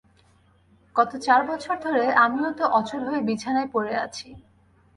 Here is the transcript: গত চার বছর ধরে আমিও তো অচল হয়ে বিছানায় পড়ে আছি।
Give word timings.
গত 0.95 1.11
চার 1.25 1.41
বছর 1.49 1.75
ধরে 1.85 2.03
আমিও 2.25 2.49
তো 2.59 2.65
অচল 2.79 3.01
হয়ে 3.09 3.21
বিছানায় 3.29 3.69
পড়ে 3.73 3.93
আছি। 4.05 4.27